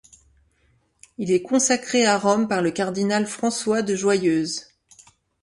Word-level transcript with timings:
Il 1.19 1.31
est 1.31 1.43
consacré 1.43 2.07
à 2.07 2.17
Rome 2.17 2.47
par 2.47 2.63
le 2.63 2.71
cardinal 2.71 3.27
François 3.27 3.83
de 3.83 3.95
Joyeuse. 3.95 4.69